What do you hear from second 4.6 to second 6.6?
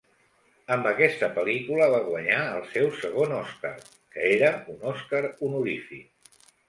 un Oscar honorífic.